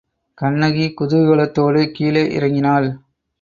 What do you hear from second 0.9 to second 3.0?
குதூகலத்தோடு கீழே இறங்கினாள்.